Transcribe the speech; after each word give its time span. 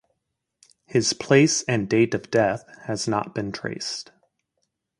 His 0.87 1.13
place 1.13 1.61
and 1.67 1.87
date 1.87 2.15
of 2.15 2.31
death 2.31 2.65
has 2.87 3.07
not 3.07 3.35
been 3.35 3.51
traced. 3.51 4.11